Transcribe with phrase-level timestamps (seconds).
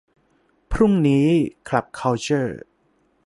[0.71, 1.27] พรุ่งนี้
[1.67, 2.61] คลับ คัลเจอร์